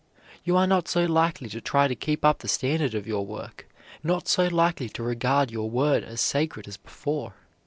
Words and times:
You 0.43 0.57
are 0.57 0.65
not 0.65 0.87
so 0.87 1.05
likely 1.05 1.47
to 1.49 1.61
try 1.61 1.87
to 1.87 1.93
keep 1.93 2.25
up 2.25 2.39
the 2.39 2.47
standard 2.47 2.95
of 2.95 3.05
your 3.05 3.23
work, 3.23 3.69
not 4.01 4.27
so 4.27 4.47
likely 4.47 4.89
to 4.89 5.03
regard 5.03 5.51
your 5.51 5.69
word 5.69 6.03
as 6.03 6.19
sacred 6.21 6.67
as 6.67 6.75
before. 6.77 7.35